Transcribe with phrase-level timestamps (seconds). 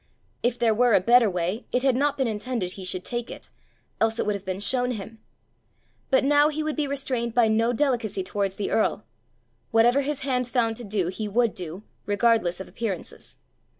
[0.41, 3.51] If there were a better way it had not been intended he should take it,
[3.99, 5.19] else it would have been shown him!
[6.09, 9.05] But now he would be restrained by no delicacy towards the earl:
[9.69, 13.37] whatever his hand found to do he would do, regardless of appearances!